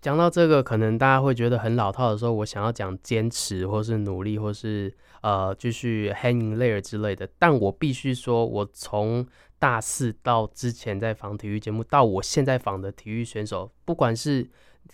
[0.00, 7.28] 讲到这个，可能大家会觉得很老套的时候，我想要讲坚持，或是努力，或是呃继续 hang in there 之类的。
[7.38, 9.26] 但我必须说，我从
[9.58, 14.48] 大四到之前在访体育节目，到我现在访的体育选手，不管是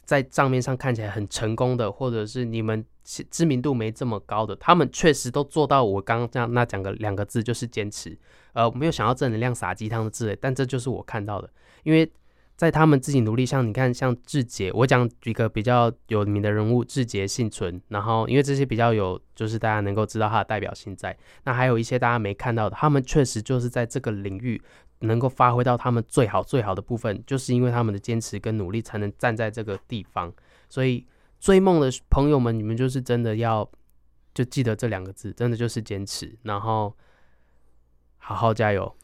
[0.04, 8.18] 在账面上看起来很成功的，或者是你们知名度没这么高的，他们确实都做到我刚刚这样那讲个两个字，就是坚持。
[8.52, 11.50] 呃，没有想要正能量撒鸡汤的之类，但这就是我看到的，
[11.82, 12.10] 因为。
[12.56, 17.80] 在他们自己努力，像你看，像志杰，我讲一个比较有名的人物，志杰幸存。
[17.88, 21.16] 然后，因为这些比较有，就是大家能够知道他的代表性在。
[21.44, 24.62] 那还有一些大家没看到的，他们确实就是在这个领域
[25.00, 30.32] 能够发挥到他们最好最好的部分，就是因为他们的坚持跟努力，才能站在这个地方。
[30.68, 31.04] 所以，
[31.40, 33.68] 追梦的朋友们，你们就是真的要
[34.32, 36.96] 就记得这两个字，真的就是坚持，然后
[38.18, 38.94] 好好加油。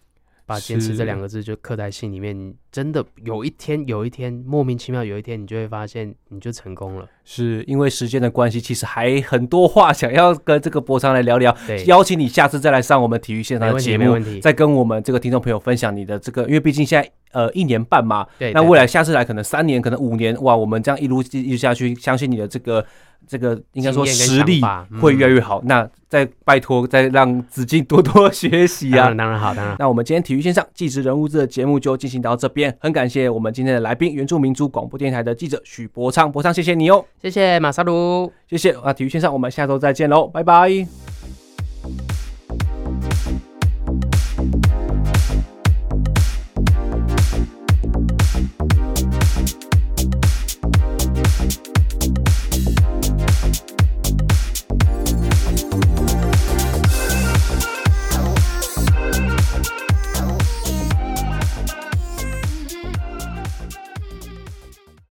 [0.49, 7.07] 把坚持这两个字就刻在心里面，你真的有一天，有一天莫名其妙，有一天你就会发现你就成功了。
[7.23, 11.55] 是因为时间的关系，其实还很多话想要跟这个博昌来聊聊。
[11.67, 22.83] 对，邀请你下次再来上我们体育现场的节目，没问题，再跟我们这个听众朋友分享你的这个，因为毕竟现在呃一年半嘛，对，那未来下次来可能三年，可能五年，哇，我们这样一路一路下去，相信你的这个。
[23.29, 24.61] 这个应该说实力
[25.01, 25.61] 会越来越好。
[25.61, 29.05] 嗯、那再拜托，再让子敬多多学习啊！
[29.05, 29.77] 当然，当然好，当然。
[29.79, 38.93] 那我们今天体育线上纪实人物志的节目就进行到这边，很感谢我们今天的来宾，原住民族广播电台的记者许博昌，博昌谢谢你哦，谢谢马萨鲁，谢谢啊！
[38.93, 41.08] 体育线上，我们下周再见喽，拜拜。